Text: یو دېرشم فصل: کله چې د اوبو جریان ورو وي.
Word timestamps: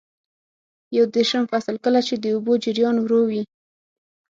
یو 0.97 1.05
دېرشم 1.15 1.43
فصل: 1.51 1.75
کله 1.85 1.99
چې 2.07 2.13
د 2.17 2.25
اوبو 2.35 2.53
جریان 2.63 2.95
ورو 2.99 3.21
وي. 3.29 3.41